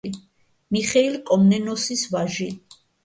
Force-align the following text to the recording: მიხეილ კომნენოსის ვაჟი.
მიხეილ 0.77 1.17
კომნენოსის 1.29 2.07
ვაჟი. 2.15 2.49